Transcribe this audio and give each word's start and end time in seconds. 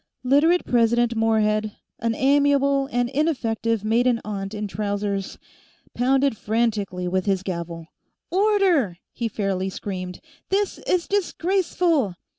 Literate 0.23 0.65
President 0.65 1.15
Morehead, 1.15 1.73
an 1.99 2.15
amiable 2.15 2.87
and 2.91 3.07
ineffective 3.11 3.83
maiden 3.85 4.19
aunt 4.25 4.55
in 4.55 4.67
trousers, 4.67 5.37
pounded 5.93 6.35
frantically 6.35 7.07
with 7.07 7.27
his 7.27 7.43
gavel. 7.43 7.85
"Order!" 8.31 8.97
he 9.13 9.27
fairly 9.27 9.69
screamed. 9.69 10.19
"This 10.49 10.79
is 10.87 11.07
disgraceful!" 11.07 12.15